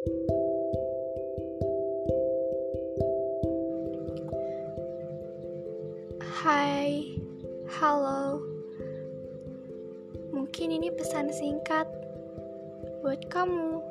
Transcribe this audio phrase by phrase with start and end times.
[0.00, 0.16] Hai,
[7.68, 8.40] halo.
[10.32, 11.84] Mungkin ini pesan singkat
[13.04, 13.84] buat kamu.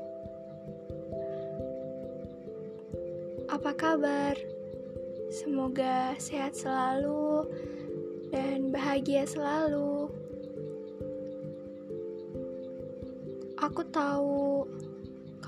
[3.53, 4.33] Apa kabar?
[5.29, 7.45] Semoga sehat selalu
[8.33, 10.09] dan bahagia selalu.
[13.61, 14.65] Aku tahu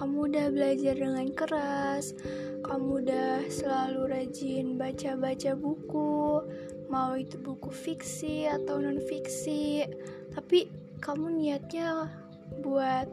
[0.01, 2.17] kamu udah belajar dengan keras,
[2.65, 6.41] kamu udah selalu rajin baca-baca buku,
[6.89, 9.85] mau itu buku fiksi atau non fiksi,
[10.33, 10.65] tapi
[11.05, 12.09] kamu niatnya
[12.65, 13.05] buat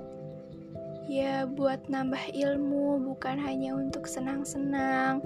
[1.12, 5.20] ya buat nambah ilmu, bukan hanya untuk senang-senang.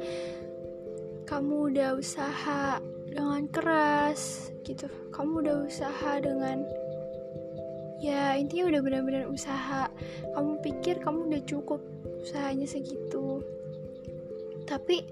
[1.30, 6.66] Kamu udah usaha dengan keras gitu, kamu udah usaha dengan
[8.02, 9.87] ya intinya udah benar-benar usaha.
[10.34, 11.80] Kamu pikir kamu udah cukup
[12.27, 13.41] usahanya segitu.
[14.66, 15.06] Tapi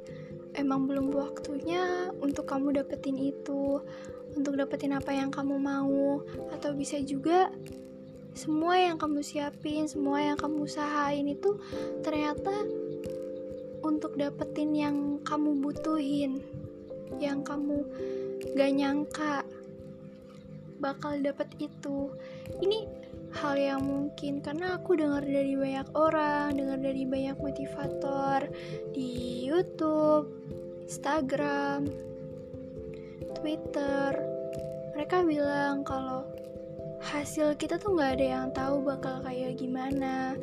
[0.58, 3.78] emang belum waktunya untuk kamu dapetin itu
[4.34, 6.26] untuk dapetin apa yang kamu mau.
[6.50, 7.54] Atau bisa juga
[8.34, 11.58] semua yang kamu siapin semua yang kamu usahain itu
[12.06, 12.52] ternyata
[13.82, 16.38] untuk dapetin yang kamu butuhin
[17.18, 17.82] yang kamu
[18.54, 19.42] gak nyangka
[20.80, 22.10] bakal dapet itu.
[22.58, 22.88] Ini
[23.30, 28.50] hal yang mungkin karena aku dengar dari banyak orang dengar dari banyak motivator
[28.90, 30.26] di YouTube
[30.90, 31.86] Instagram
[33.38, 34.10] Twitter.
[34.98, 36.26] Mereka bilang kalau
[37.00, 40.34] hasil kita tuh nggak ada yang tahu bakal kayak gimana.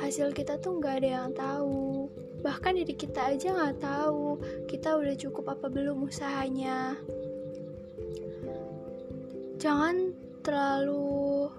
[0.00, 2.08] Hasil kita tuh nggak ada yang tahu.
[2.40, 6.96] Bahkan diri kita aja nggak tahu kita udah cukup apa belum usahanya
[9.60, 11.52] jangan terlalu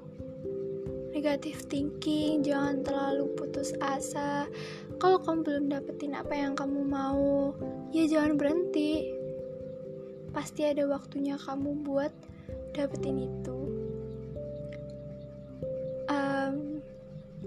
[1.14, 4.50] negatif thinking, jangan terlalu putus asa.
[4.98, 7.54] Kalau kamu belum dapetin apa yang kamu mau,
[7.94, 9.06] ya jangan berhenti.
[10.34, 12.10] Pasti ada waktunya kamu buat
[12.74, 13.61] dapetin itu.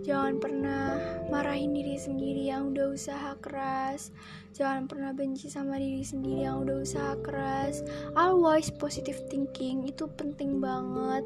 [0.05, 1.01] Jangan pernah
[1.33, 4.13] marahin diri sendiri yang udah usaha keras.
[4.55, 7.83] Jangan pernah benci sama diri sendiri yang udah usaha keras.
[8.15, 11.25] Always positive thinking itu penting banget.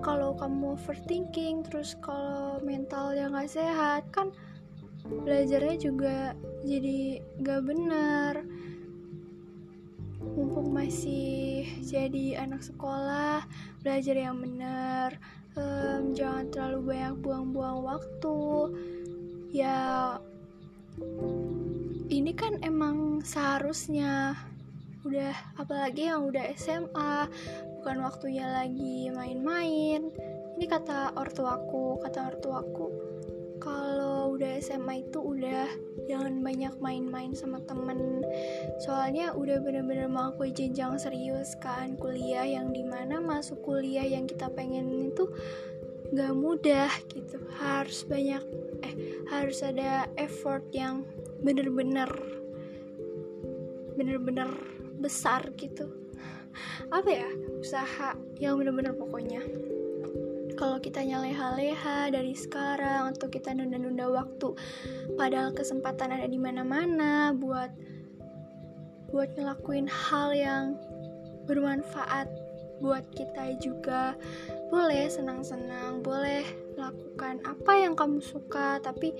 [0.00, 4.32] Kalau kamu overthinking terus kalau mental yang gak sehat kan
[5.04, 6.32] belajarnya juga
[6.64, 8.40] jadi gak benar
[10.68, 13.44] masih jadi anak sekolah
[13.84, 15.16] belajar yang benar
[15.58, 18.38] um, jangan terlalu banyak buang-buang waktu.
[19.54, 19.78] Ya
[22.10, 24.34] ini kan emang seharusnya
[25.04, 27.28] udah apalagi yang udah SMA
[27.80, 30.10] bukan waktunya lagi main-main.
[30.54, 32.86] Ini kata ortuaku kata ortuaku
[33.58, 35.70] kalau udah SMA itu udah
[36.10, 38.26] jangan banyak main-main sama temen.
[38.82, 44.26] Soalnya udah bener-bener mau aku jenjang serius kan kuliah yang di mana masuk kuliah yang
[44.26, 45.30] kita pengen itu
[46.12, 47.38] gak mudah gitu.
[47.56, 48.42] Harus banyak
[48.82, 48.94] eh
[49.30, 51.06] harus ada effort yang
[51.40, 52.10] bener-bener
[53.94, 54.50] bener-bener
[54.98, 55.86] besar gitu.
[56.90, 57.28] Apa ya
[57.58, 59.42] usaha yang bener-bener pokoknya
[60.54, 64.54] kalau kita leha-leha dari sekarang atau kita nunda-nunda waktu
[65.18, 67.70] padahal kesempatan ada di mana-mana buat
[69.14, 70.64] buat ngelakuin hal yang
[71.46, 72.26] bermanfaat
[72.82, 74.18] buat kita juga.
[74.68, 76.42] Boleh senang-senang boleh
[76.74, 79.14] lakukan apa yang kamu suka tapi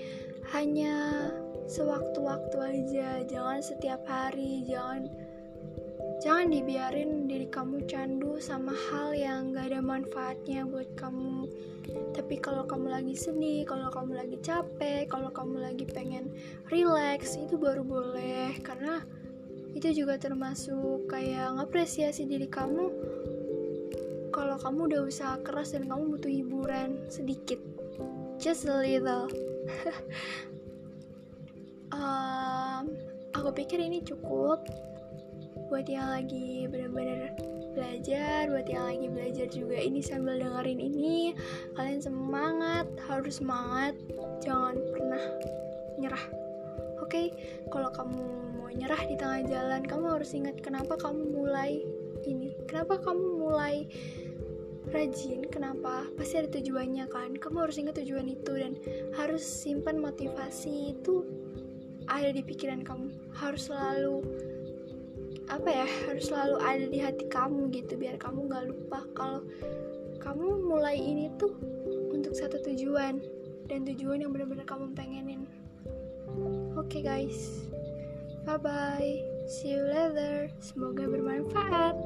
[0.51, 1.31] hanya
[1.71, 3.23] sewaktu-waktu aja.
[3.25, 5.07] Jangan setiap hari jangan
[6.25, 11.45] jangan dibiarin diri kamu candu sama hal yang gak ada manfaatnya buat kamu.
[12.17, 16.33] Tapi kalau kamu lagi sedih kalau kamu lagi capek kalau kamu lagi pengen
[16.73, 18.57] relax itu baru boleh.
[18.65, 19.05] Karena
[19.77, 22.89] itu juga termasuk kayak ngapresiasi diri kamu.
[24.33, 27.61] Kalau kamu udah usaha keras dan kamu butuh hiburan sedikit
[28.41, 29.29] just a little.
[31.95, 32.91] Um,
[33.39, 34.67] aku pikir ini cukup
[35.75, 37.35] buat yang lagi bener-bener
[37.75, 41.35] belajar buat yang lagi belajar juga ini sambil dengerin ini
[41.75, 43.99] kalian semangat harus semangat
[44.39, 45.19] jangan pernah
[45.99, 46.25] nyerah.
[47.03, 47.27] Oke okay?
[47.75, 48.23] kalau kamu
[48.55, 51.83] mau nyerah di tengah jalan kamu harus ingat kenapa kamu mulai
[52.23, 53.91] ini kenapa kamu mulai
[54.95, 56.07] rajin kenapa?
[56.15, 57.35] Pasti ada tujuannya kan?
[57.35, 58.79] Kamu harus ingat tujuan itu dan
[59.19, 61.27] harus simpan motivasi itu
[62.07, 63.11] ada di pikiran kamu.
[63.35, 64.23] Harus selalu
[65.53, 69.41] apa ya harus selalu ada di hati kamu gitu biar kamu nggak lupa kalau
[70.23, 71.53] kamu mulai ini tuh
[72.13, 73.21] untuk satu tujuan
[73.69, 75.45] dan tujuan yang benar-benar kamu pengenin
[76.75, 77.71] Oke okay, guys.
[78.43, 79.15] Bye bye.
[79.47, 80.51] See you later.
[80.59, 81.97] Semoga bermanfaat.